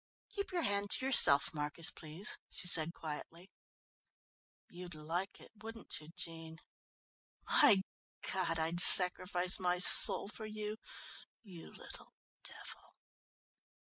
"Keep 0.29 0.51
your 0.51 0.63
hand 0.63 0.89
to 0.89 1.05
yourself, 1.05 1.53
Marcus, 1.53 1.91
please," 1.91 2.39
she 2.49 2.65
said 2.65 2.91
quietly. 2.91 3.51
"You'd 4.67 4.95
like 4.95 5.39
it, 5.39 5.51
wouldn't 5.61 5.99
you, 6.01 6.09
Jean? 6.15 6.57
My 7.47 7.83
God, 8.33 8.57
I'd 8.57 8.79
sacrifice 8.79 9.59
my 9.59 9.77
soul 9.77 10.27
for 10.27 10.47
you, 10.47 10.77
you 11.43 11.71
little 11.71 12.15
devil!" 12.43 12.95